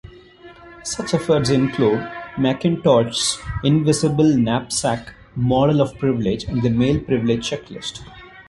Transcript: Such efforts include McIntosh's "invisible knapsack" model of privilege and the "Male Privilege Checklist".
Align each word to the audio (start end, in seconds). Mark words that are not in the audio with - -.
Such 0.83 1.13
efforts 1.13 1.51
include 1.51 1.99
McIntosh's 2.35 3.37
"invisible 3.63 4.35
knapsack" 4.35 5.13
model 5.35 5.79
of 5.79 5.95
privilege 5.99 6.43
and 6.45 6.63
the 6.63 6.71
"Male 6.71 6.99
Privilege 7.01 7.51
Checklist". 7.51 8.01